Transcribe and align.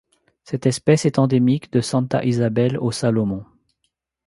Cette 0.45 0.65
espèce 0.65 1.05
est 1.05 1.19
endémique 1.19 1.71
de 1.71 1.79
Santa 1.79 2.25
Isabel 2.25 2.75
aux 2.79 2.91
Salomon. 2.91 3.45